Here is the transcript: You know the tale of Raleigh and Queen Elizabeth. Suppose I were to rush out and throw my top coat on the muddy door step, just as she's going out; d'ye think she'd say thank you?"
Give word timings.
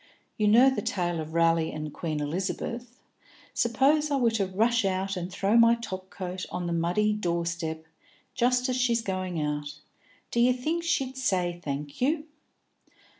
You 0.35 0.47
know 0.47 0.71
the 0.71 0.81
tale 0.81 1.19
of 1.19 1.35
Raleigh 1.35 1.71
and 1.71 1.93
Queen 1.93 2.21
Elizabeth. 2.21 2.97
Suppose 3.53 4.09
I 4.09 4.15
were 4.15 4.31
to 4.31 4.47
rush 4.47 4.83
out 4.83 5.15
and 5.15 5.31
throw 5.31 5.55
my 5.55 5.75
top 5.75 6.09
coat 6.09 6.43
on 6.51 6.65
the 6.65 6.73
muddy 6.73 7.13
door 7.13 7.45
step, 7.45 7.83
just 8.33 8.67
as 8.67 8.75
she's 8.77 9.03
going 9.03 9.39
out; 9.39 9.77
d'ye 10.31 10.53
think 10.53 10.81
she'd 10.83 11.17
say 11.17 11.61
thank 11.63 12.01
you?" 12.01 12.25